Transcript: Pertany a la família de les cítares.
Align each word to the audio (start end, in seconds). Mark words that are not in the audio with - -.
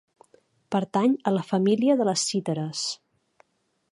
Pertany 0.75 1.13
a 1.31 1.33
la 1.35 1.43
família 1.51 1.99
de 2.01 2.09
les 2.11 2.25
cítares. 2.31 2.87